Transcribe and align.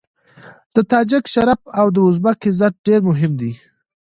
د 0.75 0.77
تاجک 0.91 1.23
شرف 1.33 1.59
او 1.79 1.87
د 1.95 1.97
ازبک 2.07 2.39
عزت 2.49 2.73
ډېر 2.87 2.99
مهم 3.09 3.31
دی. 3.41 3.51